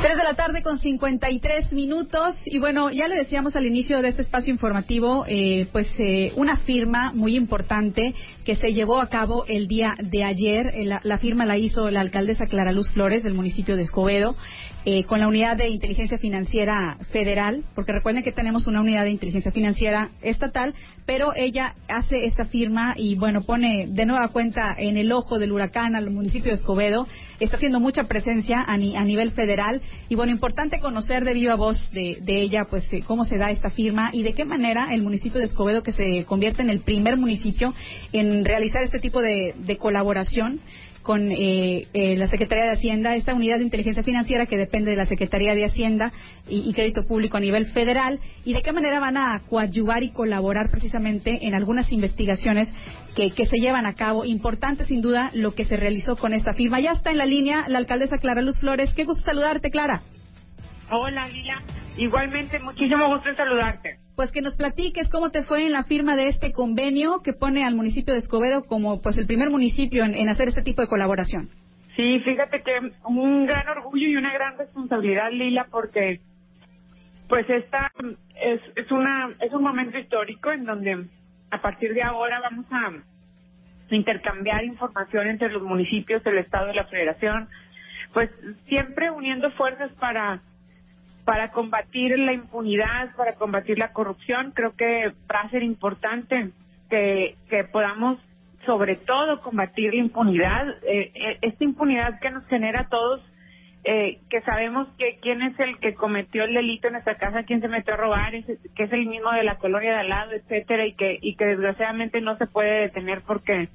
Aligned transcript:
3 0.00 0.16
de 0.16 0.24
la 0.24 0.32
tarde 0.32 0.62
con 0.62 0.78
53 0.78 1.74
minutos. 1.74 2.34
Y 2.46 2.58
bueno, 2.58 2.90
ya 2.90 3.06
le 3.06 3.16
decíamos 3.16 3.54
al 3.54 3.66
inicio 3.66 4.00
de 4.00 4.08
este 4.08 4.22
espacio 4.22 4.50
informativo, 4.50 5.26
eh, 5.28 5.66
pues 5.72 5.88
eh, 5.98 6.32
una 6.36 6.56
firma 6.56 7.12
muy 7.12 7.36
importante 7.36 8.14
que 8.46 8.56
se 8.56 8.72
llevó 8.72 8.98
a 9.02 9.10
cabo 9.10 9.44
el 9.46 9.68
día 9.68 9.94
de 10.02 10.24
ayer. 10.24 10.68
Eh, 10.74 10.86
la, 11.02 11.18
firma 11.18 11.44
la 11.44 11.58
hizo 11.58 11.90
la 11.90 12.00
alcaldesa 12.00 12.46
Clara 12.46 12.72
Luz 12.72 12.90
Flores 12.92 13.22
del 13.22 13.34
municipio 13.34 13.76
de 13.76 13.82
Escobedo 13.82 14.36
eh, 14.86 15.04
con 15.04 15.20
la 15.20 15.28
unidad 15.28 15.58
de 15.58 15.68
inteligencia 15.68 16.16
financiera 16.16 16.96
federal, 17.12 17.64
porque 17.74 17.92
recuerden 17.92 18.22
que 18.22 18.32
tenemos 18.32 18.66
una 18.66 18.80
unidad 18.80 19.04
de 19.04 19.10
inteligencia 19.10 19.52
financiera 19.52 20.08
estatal, 20.22 20.74
pero 21.04 21.34
ella 21.36 21.74
hace 21.86 22.24
esta 22.24 22.46
firma 22.46 22.94
y 22.96 23.14
bueno, 23.16 23.42
pone 23.42 23.88
de 23.90 24.06
nueva 24.06 24.28
cuenta 24.28 24.74
en 24.78 24.96
el 24.96 25.12
ojo 25.12 25.38
del 25.38 25.52
huracán 25.52 25.96
al 25.96 26.10
municipio 26.10 26.50
de 26.50 26.56
Escobedo, 26.56 27.06
está 27.40 27.56
haciendo 27.56 27.78
mucha 27.78 28.04
presencia 28.04 28.64
a, 28.66 28.78
ni, 28.78 28.96
a 28.96 29.04
nivel 29.04 29.32
federal 29.32 29.82
y 30.08 30.14
bueno, 30.14 30.32
importante 30.32 30.80
conocer 30.80 31.24
de 31.24 31.34
viva 31.34 31.54
voz 31.54 31.90
de, 31.92 32.18
de 32.20 32.40
ella 32.40 32.66
pues 32.68 32.84
eh, 32.92 33.02
cómo 33.06 33.24
se 33.24 33.38
da 33.38 33.50
esta 33.50 33.70
firma 33.70 34.10
y 34.12 34.22
de 34.22 34.34
qué 34.34 34.44
manera 34.44 34.88
el 34.92 35.02
municipio 35.02 35.38
de 35.38 35.46
Escobedo 35.46 35.82
que 35.82 35.92
se 35.92 36.24
convierte 36.24 36.62
en 36.62 36.70
el 36.70 36.80
primer 36.80 37.16
municipio 37.16 37.74
en 38.12 38.44
realizar 38.44 38.82
este 38.82 38.98
tipo 38.98 39.22
de, 39.22 39.54
de 39.56 39.76
colaboración 39.76 40.60
con 41.02 41.30
eh, 41.30 41.86
eh, 41.92 42.16
la 42.16 42.26
Secretaría 42.26 42.64
de 42.64 42.72
Hacienda, 42.72 43.16
esta 43.16 43.34
unidad 43.34 43.58
de 43.58 43.64
inteligencia 43.64 44.02
financiera 44.02 44.46
que 44.46 44.56
depende 44.56 44.90
de 44.90 44.96
la 44.96 45.06
Secretaría 45.06 45.54
de 45.54 45.64
Hacienda 45.64 46.12
y, 46.48 46.72
Crédito 46.72 47.06
Público 47.06 47.36
a 47.36 47.40
nivel 47.40 47.66
federal, 47.66 48.20
y 48.44 48.52
de 48.52 48.62
qué 48.62 48.72
manera 48.72 49.00
van 49.00 49.16
a 49.16 49.40
coadyuvar 49.48 50.02
y 50.02 50.10
colaborar 50.10 50.70
precisamente 50.70 51.46
en 51.46 51.54
algunas 51.54 51.92
investigaciones 51.92 52.72
que, 53.16 53.30
que 53.32 53.46
se 53.46 53.56
llevan 53.56 53.86
a 53.86 53.94
cabo. 53.94 54.24
Importante, 54.24 54.84
sin 54.84 55.00
duda, 55.00 55.30
lo 55.32 55.54
que 55.54 55.64
se 55.64 55.76
realizó 55.76 56.16
con 56.16 56.32
esta 56.32 56.54
firma. 56.54 56.80
Ya 56.80 56.92
está 56.92 57.10
en 57.10 57.18
la 57.18 57.26
línea 57.26 57.64
la 57.68 57.78
alcaldesa 57.78 58.18
Clara 58.18 58.42
Luz 58.42 58.58
Flores. 58.60 58.92
Qué 58.94 59.04
gusto 59.04 59.22
saludarte, 59.24 59.70
Clara. 59.70 60.02
Hola, 60.90 61.28
Lila. 61.28 61.62
Igualmente, 61.96 62.58
muchísimo 62.58 63.08
gusto 63.08 63.28
en 63.28 63.36
saludarte. 63.36 63.98
Pues 64.20 64.32
que 64.32 64.42
nos 64.42 64.54
platiques 64.54 65.08
cómo 65.08 65.30
te 65.30 65.44
fue 65.44 65.64
en 65.64 65.72
la 65.72 65.82
firma 65.82 66.14
de 66.14 66.28
este 66.28 66.52
convenio 66.52 67.22
que 67.24 67.32
pone 67.32 67.64
al 67.64 67.74
municipio 67.74 68.12
de 68.12 68.20
Escobedo 68.20 68.64
como 68.66 69.00
pues 69.00 69.16
el 69.16 69.26
primer 69.26 69.48
municipio 69.48 70.04
en, 70.04 70.28
hacer 70.28 70.48
este 70.48 70.60
tipo 70.60 70.82
de 70.82 70.88
colaboración. 70.88 71.48
Sí, 71.96 72.20
fíjate 72.20 72.62
que 72.62 72.92
un 73.06 73.46
gran 73.46 73.66
orgullo 73.70 74.06
y 74.06 74.16
una 74.16 74.30
gran 74.34 74.58
responsabilidad, 74.58 75.30
Lila, 75.32 75.68
porque 75.70 76.20
pues 77.30 77.48
esta 77.48 77.90
es, 78.44 78.60
es 78.76 78.92
una 78.92 79.30
es 79.40 79.54
un 79.54 79.62
momento 79.62 79.96
histórico 79.96 80.52
en 80.52 80.66
donde 80.66 81.06
a 81.50 81.62
partir 81.62 81.94
de 81.94 82.02
ahora 82.02 82.40
vamos 82.40 82.66
a 82.70 82.92
intercambiar 83.90 84.64
información 84.64 85.28
entre 85.28 85.50
los 85.50 85.62
municipios, 85.62 86.20
el 86.26 86.36
Estado 86.36 86.70
y 86.70 86.76
la 86.76 86.84
Federación, 86.84 87.48
pues 88.12 88.28
siempre 88.68 89.10
uniendo 89.10 89.50
fuerzas 89.52 89.90
para 89.92 90.42
para 91.24 91.50
combatir 91.52 92.18
la 92.18 92.32
impunidad, 92.32 93.14
para 93.16 93.34
combatir 93.34 93.78
la 93.78 93.92
corrupción. 93.92 94.52
Creo 94.52 94.74
que 94.76 95.12
va 95.32 95.40
a 95.40 95.50
ser 95.50 95.62
importante 95.62 96.50
que, 96.88 97.36
que 97.48 97.64
podamos, 97.64 98.18
sobre 98.66 98.96
todo, 98.96 99.40
combatir 99.40 99.94
la 99.94 100.00
impunidad, 100.00 100.66
eh, 100.86 101.38
esta 101.42 101.64
impunidad 101.64 102.18
que 102.20 102.30
nos 102.30 102.46
genera 102.46 102.82
a 102.82 102.88
todos, 102.88 103.20
eh, 103.82 104.18
que 104.28 104.42
sabemos 104.42 104.88
que 104.98 105.18
quién 105.22 105.40
es 105.40 105.58
el 105.58 105.78
que 105.78 105.94
cometió 105.94 106.44
el 106.44 106.52
delito 106.52 106.88
en 106.88 106.94
nuestra 106.94 107.16
casa, 107.16 107.44
quién 107.44 107.62
se 107.62 107.68
metió 107.68 107.94
a 107.94 107.96
robar, 107.96 108.32
que 108.32 108.82
es 108.82 108.92
el 108.92 109.06
mismo 109.06 109.32
de 109.32 109.42
la 109.42 109.56
colonia 109.56 109.92
de 109.92 110.00
al 110.00 110.08
lado, 110.10 110.32
etcétera, 110.32 110.86
y 110.86 110.92
que, 110.92 111.18
y 111.22 111.34
que 111.36 111.46
desgraciadamente 111.46 112.20
no 112.20 112.36
se 112.36 112.46
puede 112.46 112.82
detener 112.82 113.22
porque 113.26 113.68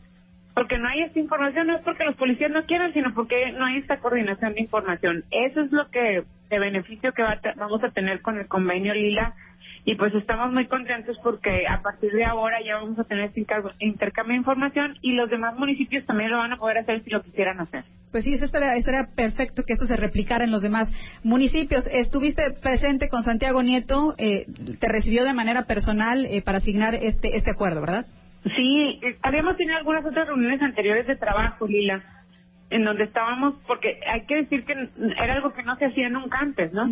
porque 0.55 0.77
no 0.77 0.87
hay 0.87 1.01
esta 1.01 1.19
información, 1.19 1.67
no 1.67 1.75
es 1.75 1.83
porque 1.83 2.05
los 2.05 2.15
policías 2.15 2.49
no 2.49 2.65
quieran, 2.65 2.93
sino 2.93 3.13
porque 3.13 3.51
no 3.51 3.65
hay 3.65 3.77
esta 3.77 3.97
coordinación 3.97 4.53
de 4.53 4.61
información. 4.61 5.25
Eso 5.29 5.61
es 5.61 5.71
lo 5.71 5.89
que, 5.89 6.23
de 6.49 6.59
beneficio 6.59 7.11
que 7.11 7.23
va 7.23 7.37
vamos 7.57 7.83
a 7.83 7.91
tener 7.91 8.21
con 8.21 8.39
el 8.39 8.47
convenio 8.47 8.93
Lila. 8.93 9.35
Y 9.87 9.95
pues 9.95 10.15
estamos 10.15 10.51
muy 10.51 10.65
contentos 10.65 11.15
porque 11.21 11.67
a 11.67 11.81
partir 11.81 12.11
de 12.11 12.25
ahora 12.25 12.57
ya 12.65 12.77
vamos 12.77 12.97
a 12.97 13.03
tener 13.03 13.25
este 13.25 13.45
intercambio 13.79 14.31
de 14.31 14.37
información 14.37 14.97
y 15.01 15.11
los 15.11 15.29
demás 15.29 15.55
municipios 15.59 16.05
también 16.05 16.31
lo 16.31 16.37
van 16.37 16.53
a 16.53 16.57
poder 16.57 16.79
hacer 16.79 17.03
si 17.03 17.11
lo 17.11 17.21
quisieran 17.21 17.59
hacer. 17.59 17.83
Pues 18.11 18.23
sí, 18.23 18.33
eso 18.33 18.45
estaría, 18.45 18.75
estaría 18.77 19.09
perfecto 19.15 19.63
que 19.63 19.73
esto 19.73 19.85
se 19.85 19.95
replicara 19.95 20.45
en 20.45 20.51
los 20.51 20.63
demás 20.63 20.91
municipios. 21.23 21.87
Estuviste 21.91 22.51
presente 22.63 23.09
con 23.09 23.21
Santiago 23.21 23.61
Nieto, 23.61 24.15
eh, 24.17 24.47
te 24.79 24.87
recibió 24.87 25.23
de 25.23 25.33
manera 25.33 25.65
personal 25.65 26.25
eh, 26.25 26.41
para 26.41 26.57
asignar 26.59 26.95
este, 26.95 27.35
este 27.37 27.51
acuerdo, 27.51 27.81
¿verdad? 27.81 28.07
Sí, 28.55 28.99
habíamos 29.23 29.57
tenido 29.57 29.77
algunas 29.77 30.05
otras 30.05 30.27
reuniones 30.27 30.61
anteriores 30.61 31.07
de 31.07 31.15
trabajo, 31.15 31.65
Lila, 31.67 32.03
en 32.69 32.83
donde 32.83 33.05
estábamos, 33.05 33.55
porque 33.65 33.99
hay 34.07 34.25
que 34.25 34.35
decir 34.35 34.65
que 34.65 34.73
era 35.17 35.33
algo 35.33 35.53
que 35.53 35.63
no 35.63 35.75
se 35.77 35.85
hacía 35.85 36.09
nunca 36.09 36.39
antes, 36.39 36.71
¿no? 36.71 36.85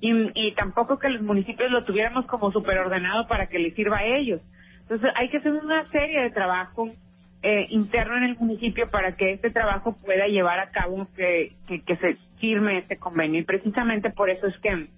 y, 0.00 0.30
y 0.34 0.52
tampoco 0.52 0.98
que 0.98 1.08
los 1.08 1.22
municipios 1.22 1.70
lo 1.70 1.84
tuviéramos 1.84 2.26
como 2.26 2.52
superordenado 2.52 3.26
para 3.26 3.46
que 3.46 3.58
les 3.58 3.74
sirva 3.74 3.98
a 3.98 4.04
ellos. 4.04 4.40
Entonces 4.82 5.10
hay 5.14 5.30
que 5.30 5.38
hacer 5.38 5.52
una 5.52 5.88
serie 5.90 6.20
de 6.22 6.30
trabajo 6.30 6.90
eh, 7.42 7.66
interno 7.70 8.16
en 8.16 8.24
el 8.24 8.36
municipio 8.36 8.90
para 8.90 9.16
que 9.16 9.32
este 9.32 9.50
trabajo 9.50 9.96
pueda 10.04 10.26
llevar 10.26 10.58
a 10.60 10.70
cabo 10.70 11.08
que, 11.16 11.52
que, 11.66 11.82
que 11.82 11.96
se 11.96 12.16
firme 12.38 12.78
este 12.78 12.98
convenio. 12.98 13.40
Y 13.40 13.44
precisamente 13.44 14.10
por 14.10 14.28
eso 14.28 14.46
es 14.46 14.56
que 14.58 14.88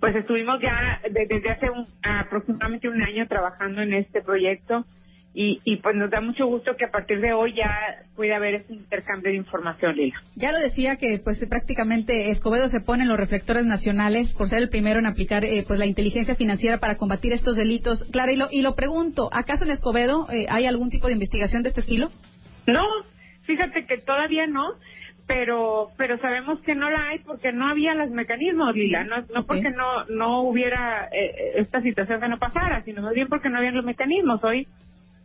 pues 0.00 0.16
estuvimos 0.16 0.60
ya 0.60 1.00
desde 1.10 1.50
hace 1.50 1.70
un, 1.70 1.86
aproximadamente 2.02 2.88
un 2.88 3.02
año 3.02 3.26
trabajando 3.28 3.82
en 3.82 3.94
este 3.94 4.22
proyecto 4.22 4.84
y, 5.32 5.60
y 5.64 5.76
pues 5.76 5.94
nos 5.94 6.10
da 6.10 6.20
mucho 6.20 6.46
gusto 6.46 6.74
que 6.76 6.86
a 6.86 6.90
partir 6.90 7.20
de 7.20 7.32
hoy 7.32 7.54
ya 7.54 8.02
pueda 8.16 8.36
haber 8.36 8.54
ese 8.54 8.72
intercambio 8.74 9.30
de 9.30 9.36
información, 9.36 9.94
Lila. 9.94 10.20
Ya 10.34 10.50
lo 10.50 10.58
decía 10.58 10.96
que 10.96 11.20
pues 11.22 11.44
prácticamente 11.48 12.30
Escobedo 12.30 12.66
se 12.66 12.80
pone 12.80 13.04
en 13.04 13.08
los 13.08 13.18
reflectores 13.18 13.64
nacionales 13.64 14.34
por 14.34 14.48
ser 14.48 14.58
el 14.58 14.70
primero 14.70 14.98
en 14.98 15.06
aplicar 15.06 15.44
eh, 15.44 15.64
pues 15.66 15.78
la 15.78 15.86
inteligencia 15.86 16.34
financiera 16.34 16.78
para 16.78 16.96
combatir 16.96 17.32
estos 17.32 17.56
delitos. 17.56 18.04
Clara, 18.10 18.32
y 18.32 18.36
lo, 18.36 18.48
y 18.50 18.62
lo 18.62 18.74
pregunto, 18.74 19.28
¿acaso 19.32 19.64
en 19.64 19.70
Escobedo 19.70 20.26
eh, 20.32 20.46
hay 20.48 20.66
algún 20.66 20.90
tipo 20.90 21.06
de 21.06 21.12
investigación 21.12 21.62
de 21.62 21.68
este 21.68 21.82
estilo? 21.82 22.10
No, 22.66 22.82
fíjate 23.42 23.86
que 23.86 23.98
todavía 23.98 24.48
no 24.48 24.64
pero 25.30 25.92
pero 25.96 26.18
sabemos 26.18 26.58
que 26.62 26.74
no 26.74 26.90
la 26.90 27.10
hay 27.10 27.20
porque 27.20 27.52
no 27.52 27.68
había 27.68 27.94
los 27.94 28.10
mecanismos 28.10 28.74
Lila. 28.74 29.04
No 29.04 29.24
no 29.32 29.46
porque 29.46 29.70
no 29.70 30.04
no 30.06 30.42
hubiera 30.42 31.08
eh, 31.12 31.52
esta 31.54 31.80
situación 31.82 32.20
que 32.20 32.28
no 32.28 32.38
pasara 32.40 32.82
sino 32.82 33.00
más 33.02 33.14
bien 33.14 33.28
porque 33.28 33.48
no 33.48 33.58
habían 33.58 33.76
los 33.76 33.84
mecanismos. 33.84 34.42
Hoy 34.42 34.66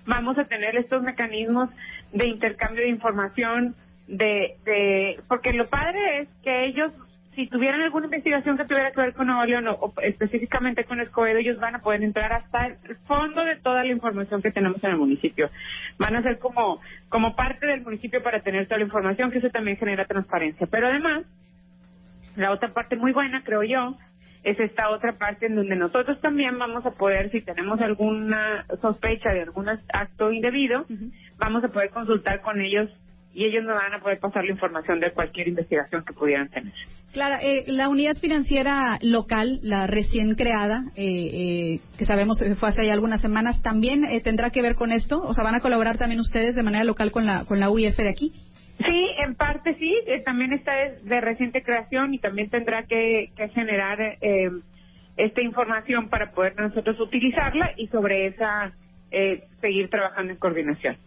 vamos 0.05 0.38
a 0.38 0.45
tener 0.45 0.75
estos 0.75 1.01
mecanismos 1.01 1.71
de 2.13 2.27
intercambio 2.27 2.83
de 2.83 2.89
información 2.89 3.73
de 4.07 4.57
de 4.63 5.19
porque 5.27 5.53
lo 5.53 5.69
padre 5.69 6.19
es 6.19 6.29
que 6.44 6.65
ellos 6.65 6.91
si 7.35 7.47
tuvieran 7.47 7.81
alguna 7.81 8.06
investigación 8.06 8.57
que 8.57 8.66
tuviera 8.66 8.91
que 8.91 9.01
ver 9.01 9.13
con 9.13 9.28
Nuevo 9.28 9.46
León 9.46 9.68
o, 9.68 9.94
específicamente 10.01 10.85
con 10.85 11.01
Escobedo, 11.01 11.38
ellos 11.38 11.59
van 11.59 11.75
a 11.75 11.79
poder 11.79 12.01
entrar 12.01 12.31
hasta 12.31 12.68
el 12.68 12.96
fondo 13.07 13.44
de 13.44 13.57
toda 13.57 13.84
la 13.84 13.91
información 13.91 14.41
que 14.41 14.51
tenemos 14.51 14.84
en 14.84 14.91
el 14.91 14.97
municipio. 14.97 15.50
Van 15.97 16.16
a 16.16 16.24
ser 16.24 16.40
como, 16.40 16.81
como 17.09 17.35
parte 17.35 17.68
del 17.68 17.81
municipio 17.81 18.24
para 18.24 18.39
tener 18.42 18.68
toda 18.68 18.77
la 18.77 18.86
información, 18.86 19.31
que 19.31 19.39
eso 19.39 19.50
también 19.50 19.77
genera 19.77 20.06
transparencia. 20.06 20.68
Pero 20.68 20.88
además, 20.88 21.24
la 22.36 22.51
otra 22.51 22.74
parte 22.74 22.95
muy 22.95 23.12
buena, 23.12 23.44
creo 23.44 23.63
yo, 23.63 23.98
es 24.44 24.59
esta 24.59 24.89
otra 24.89 25.13
parte 25.13 25.48
en 25.48 25.56
donde 25.56 25.75
nosotros 25.75 26.21
también 26.21 26.57
vamos 26.57 26.86
a 26.86 26.92
poder, 26.92 27.31
si 27.31 27.42
tenemos 27.42 27.81
alguna 27.81 28.65
sospecha 28.81 29.31
de 29.31 29.42
algún 29.42 29.68
acto 29.69 30.31
indebido, 30.31 30.86
vamos 31.38 31.63
a 31.63 31.69
poder 31.69 31.89
consultar 31.89 32.42
con 32.42 32.62
ellos 32.62 32.89
y 33.35 33.45
ellos 33.45 33.65
nos 33.65 33.75
van 33.75 33.93
a 33.93 33.99
poder 33.99 34.19
pasar 34.19 34.45
la 34.45 34.51
información 34.51 34.99
de 35.01 35.11
cualquier 35.11 35.49
investigación 35.49 36.03
que 36.05 36.13
pudieran 36.13 36.49
tener. 36.49 36.73
Clara, 37.11 37.39
eh, 37.41 37.65
la 37.67 37.89
unidad 37.89 38.15
financiera 38.15 38.97
local, 39.01 39.59
la 39.61 39.87
recién 39.87 40.35
creada, 40.35 40.85
eh, 40.95 41.03
eh, 41.33 41.79
que 41.97 42.05
sabemos 42.05 42.39
que 42.39 42.55
fue 42.55 42.69
hace 42.69 42.85
ya 42.85 42.93
algunas 42.93 43.21
semanas, 43.21 43.61
¿también 43.61 44.05
eh, 44.05 44.21
tendrá 44.21 44.49
que 44.49 44.61
ver 44.61 44.75
con 44.75 44.91
esto? 44.91 45.21
O 45.21 45.33
sea, 45.33 45.43
¿van 45.43 45.55
a 45.55 45.59
colaborar 45.59 45.97
también 45.97 46.21
ustedes 46.21 46.55
de 46.55 46.63
manera 46.63 46.85
local 46.85 47.11
con 47.11 47.25
la, 47.25 47.45
con 47.45 47.59
la 47.59 47.69
UIF 47.69 47.97
de 47.97 48.09
aquí? 48.09 48.33
Sí, 48.77 49.07
en 49.25 49.35
parte 49.35 49.75
sí, 49.75 49.93
eh, 50.07 50.21
también 50.23 50.51
está 50.53 50.73
de, 50.73 50.99
de, 51.03 51.21
reciente 51.21 51.61
creación 51.61 52.13
y 52.13 52.19
también 52.19 52.49
tendrá 52.49 52.83
que, 52.83 53.31
que 53.35 53.49
generar 53.49 54.01
eh, 54.01 54.49
esta 55.17 55.41
información 55.41 56.09
para 56.09 56.31
poder 56.31 56.55
nosotros 56.57 56.99
utilizarla 56.99 57.71
y 57.77 57.87
sobre 57.87 58.27
esa 58.27 58.73
eh, 59.11 59.43
seguir 59.61 59.89
trabajando 59.89 60.33
en 60.33 60.39
coordinación. 60.39 60.97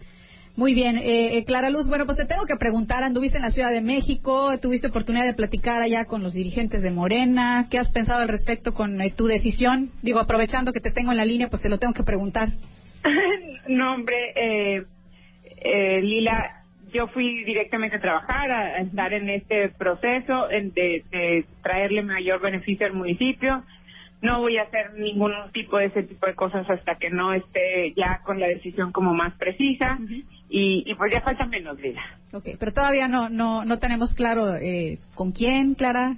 Muy 0.59 0.75
bien, 0.75 0.99
eh, 0.99 1.39
eh, 1.39 1.45
Clara 1.45 1.71
Luz, 1.71 1.87
bueno, 1.89 2.05
pues 2.05 2.17
te 2.17 2.25
tengo 2.25 2.45
que 2.45 2.57
preguntar, 2.57 3.05
anduviste 3.05 3.37
en 3.37 3.45
la 3.45 3.53
Ciudad 3.53 3.71
de 3.71 3.81
México, 3.81 4.59
tuviste 4.59 4.89
oportunidad 4.89 5.25
de 5.25 5.33
platicar 5.33 5.81
allá 5.83 6.07
con 6.07 6.25
los 6.25 6.35
dirigentes 6.35 6.83
de 6.83 6.91
Morena, 6.91 7.69
¿qué 7.71 7.79
has 7.79 7.93
pensado 7.93 8.23
al 8.23 8.29
respecto 8.29 8.75
con 8.75 9.01
eh, 9.01 9.13
tu 9.17 9.27
decisión? 9.27 9.93
Digo, 10.03 10.19
aprovechando 10.19 10.73
que 10.73 10.81
te 10.81 10.91
tengo 10.91 11.13
en 11.13 11.19
la 11.19 11.25
línea, 11.25 11.49
pues 11.49 11.63
te 11.63 11.69
lo 11.69 11.79
tengo 11.79 11.93
que 11.93 12.03
preguntar. 12.03 12.49
no, 13.69 13.95
hombre, 13.95 14.17
eh, 14.35 14.83
eh, 15.59 16.01
Lila, 16.03 16.65
yo 16.93 17.07
fui 17.07 17.45
directamente 17.45 17.99
a 17.99 18.01
trabajar, 18.01 18.51
a, 18.51 18.79
estar 18.81 19.13
en 19.13 19.31
este 19.31 19.69
proceso 19.69 20.49
de, 20.49 21.05
de 21.09 21.45
traerle 21.63 22.03
mayor 22.03 22.41
beneficio 22.41 22.85
al 22.85 22.95
municipio 22.95 23.63
no 24.21 24.41
voy 24.41 24.59
a 24.59 24.63
hacer 24.63 24.95
ningún 24.95 25.33
tipo 25.53 25.79
de 25.79 25.87
ese 25.87 26.03
tipo 26.03 26.27
de 26.27 26.35
cosas 26.35 26.69
hasta 26.69 26.97
que 26.97 27.11
no 27.11 27.33
esté 27.33 27.93
ya 27.95 28.21
con 28.25 28.41
la 28.41 28.49
decisión 28.49 28.91
como 28.93 29.15
más 29.15 29.35
precisa. 29.35 29.99
Y, 30.51 30.83
y, 30.87 30.95
pues 30.95 31.13
ya 31.13 31.21
falta 31.21 31.47
menos 31.47 31.77
vida. 31.77 32.01
Ok, 32.33 32.49
pero 32.59 32.73
todavía 32.73 33.07
no 33.07 33.29
no 33.29 33.65
no 33.65 33.79
tenemos 33.79 34.15
claro 34.15 34.57
eh, 34.57 34.99
con 35.15 35.33
quién, 35.33 35.75
Clara. 35.75 36.17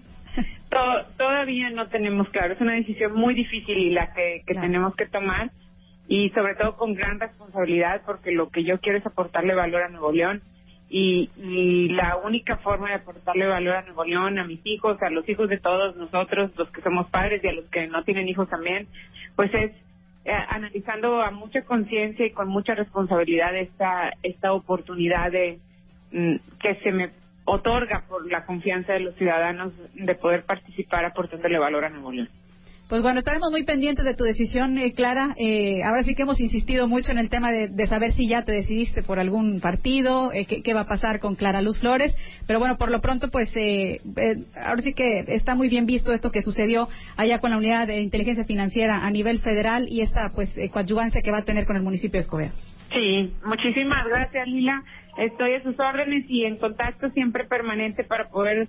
todavía 1.16 1.70
no 1.70 1.88
tenemos 1.88 2.28
claro, 2.28 2.54
es 2.54 2.60
una 2.60 2.74
decisión 2.74 3.12
muy 3.14 3.34
difícil 3.34 3.76
y 3.76 3.90
la 3.90 4.12
que, 4.14 4.42
que 4.46 4.54
tenemos 4.54 4.94
que 4.94 5.06
tomar. 5.06 5.50
Y 6.06 6.30
sobre 6.30 6.56
todo 6.56 6.76
con 6.76 6.94
gran 6.94 7.20
responsabilidad 7.20 8.02
porque 8.04 8.32
lo 8.32 8.50
que 8.50 8.64
yo 8.64 8.80
quiero 8.80 8.98
es 8.98 9.06
aportarle 9.06 9.54
valor 9.54 9.82
a 9.82 9.88
Nuevo 9.88 10.10
León 10.10 10.42
y, 10.90 11.30
y 11.36 11.88
la 11.90 12.16
única 12.16 12.56
forma 12.58 12.88
de 12.88 12.96
aportarle 12.96 13.46
valor 13.46 13.76
a 13.76 13.82
Nuevo 13.82 14.04
León, 14.04 14.40
a 14.40 14.44
mis 14.44 14.60
hijos, 14.64 15.00
a 15.00 15.08
los 15.08 15.26
hijos 15.28 15.48
de 15.48 15.58
todos 15.58 15.94
nosotros, 15.96 16.50
los 16.56 16.68
que 16.70 16.82
somos 16.82 17.08
padres 17.10 17.42
y 17.44 17.48
a 17.48 17.52
los 17.52 17.64
que 17.66 17.86
no 17.86 18.02
tienen 18.02 18.28
hijos 18.28 18.48
también, 18.48 18.88
pues 19.36 19.54
es 19.54 19.70
eh, 20.24 20.32
analizando 20.48 21.22
a 21.22 21.30
mucha 21.30 21.62
conciencia 21.62 22.26
y 22.26 22.32
con 22.32 22.48
mucha 22.48 22.74
responsabilidad 22.74 23.56
esta 23.56 24.12
esta 24.22 24.52
oportunidad 24.52 25.30
de 25.30 25.60
mm, 26.10 26.36
que 26.60 26.74
se 26.82 26.90
me 26.90 27.10
otorga 27.44 28.04
por 28.08 28.30
la 28.30 28.44
confianza 28.44 28.92
de 28.92 29.00
los 29.00 29.14
ciudadanos 29.14 29.72
de 29.94 30.14
poder 30.16 30.44
participar 30.44 31.04
aportándole 31.04 31.58
valor 31.58 31.84
a 31.84 31.88
Nuevo 31.88 32.12
León. 32.12 32.28
Pues 32.90 33.02
bueno, 33.02 33.20
estaremos 33.20 33.52
muy 33.52 33.62
pendientes 33.62 34.04
de 34.04 34.16
tu 34.16 34.24
decisión, 34.24 34.76
eh, 34.76 34.92
Clara. 34.92 35.36
Eh, 35.38 35.80
ahora 35.84 36.02
sí 36.02 36.16
que 36.16 36.22
hemos 36.22 36.40
insistido 36.40 36.88
mucho 36.88 37.12
en 37.12 37.18
el 37.18 37.30
tema 37.30 37.52
de, 37.52 37.86
saber 37.86 38.10
si 38.14 38.26
ya 38.26 38.42
te 38.42 38.50
decidiste 38.50 39.04
por 39.04 39.20
algún 39.20 39.60
partido, 39.60 40.32
eh, 40.32 40.44
qué, 40.44 40.74
va 40.74 40.80
a 40.80 40.88
pasar 40.88 41.20
con 41.20 41.36
Clara 41.36 41.62
Luz 41.62 41.78
Flores. 41.78 42.12
Pero 42.48 42.58
bueno, 42.58 42.78
por 42.78 42.90
lo 42.90 43.00
pronto, 43.00 43.30
pues 43.30 43.48
ahora 44.60 44.82
sí 44.82 44.92
que 44.92 45.20
está 45.28 45.54
muy 45.54 45.68
bien 45.68 45.86
visto 45.86 46.12
esto 46.12 46.32
que 46.32 46.42
sucedió 46.42 46.88
allá 47.16 47.38
con 47.38 47.52
la 47.52 47.58
unidad 47.58 47.86
de 47.86 48.00
inteligencia 48.00 48.44
financiera 48.44 49.06
a 49.06 49.10
nivel 49.12 49.38
federal 49.38 49.86
y 49.88 50.00
esta 50.00 50.32
pues 50.34 50.52
coadyuvancia 50.72 51.22
que 51.22 51.30
va 51.30 51.38
a 51.38 51.44
tener 51.44 51.66
con 51.66 51.76
el 51.76 51.84
municipio 51.84 52.18
de 52.18 52.24
Escobedo. 52.24 52.52
Sí, 52.92 53.32
muchísimas 53.44 54.04
gracias, 54.08 54.48
Lila. 54.48 54.82
Estoy 55.16 55.54
a 55.54 55.62
sus 55.62 55.78
órdenes 55.78 56.24
y 56.28 56.44
en 56.44 56.56
contacto 56.56 57.08
siempre 57.10 57.44
permanente 57.44 58.02
para 58.02 58.28
poder 58.30 58.68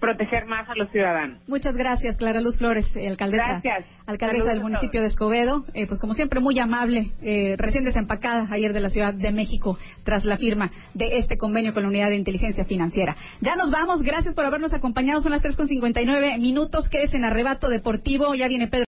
proteger 0.00 0.46
más 0.46 0.68
a 0.68 0.74
los 0.74 0.90
ciudadanos. 0.90 1.38
Muchas 1.48 1.76
gracias, 1.76 2.16
Clara 2.16 2.40
Luz 2.40 2.58
Flores, 2.58 2.84
eh, 2.96 3.08
alcaldesa, 3.08 3.60
gracias. 3.60 3.86
alcaldesa 4.06 4.50
del 4.50 4.60
municipio 4.60 5.00
de 5.00 5.08
Escobedo. 5.08 5.64
Eh, 5.74 5.86
pues 5.86 6.00
como 6.00 6.14
siempre, 6.14 6.40
muy 6.40 6.58
amable, 6.58 7.12
eh, 7.22 7.56
recién 7.58 7.84
desempacada 7.84 8.48
ayer 8.50 8.72
de 8.72 8.80
la 8.80 8.88
Ciudad 8.88 9.14
de 9.14 9.32
México 9.32 9.78
tras 10.04 10.24
la 10.24 10.36
firma 10.36 10.70
de 10.94 11.18
este 11.18 11.36
convenio 11.36 11.74
con 11.74 11.82
la 11.82 11.88
Unidad 11.88 12.10
de 12.10 12.16
Inteligencia 12.16 12.64
Financiera. 12.64 13.16
Ya 13.40 13.56
nos 13.56 13.70
vamos, 13.70 14.02
gracias 14.02 14.34
por 14.34 14.44
habernos 14.44 14.72
acompañado, 14.72 15.20
son 15.20 15.32
las 15.32 15.42
3.59 15.42 16.38
minutos, 16.38 16.88
que 16.88 17.02
es 17.02 17.14
en 17.14 17.24
arrebato 17.24 17.68
deportivo, 17.68 18.34
ya 18.34 18.48
viene 18.48 18.68
Pedro. 18.68 18.91